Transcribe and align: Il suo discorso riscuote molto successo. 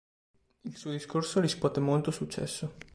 Il 0.63 0.75
suo 0.77 0.89
discorso 0.89 1.39
riscuote 1.39 1.79
molto 1.79 2.09
successo. 2.09 2.73